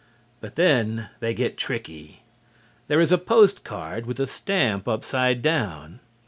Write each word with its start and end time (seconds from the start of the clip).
But 0.39 0.55
then 0.55 1.09
they 1.19 1.35
get 1.35 1.59
tricky. 1.59 2.23
There 2.87 2.99
is 2.99 3.11
a 3.11 3.19
post 3.19 3.63
card 3.63 4.07
with 4.07 4.19
a 4.19 4.25
stamp 4.25 4.87
upside 4.87 5.43
down. 5.43 5.99